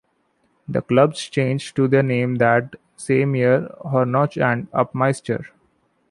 [0.67, 5.45] The club changed their name in that same year to Hornchurch and Upminster.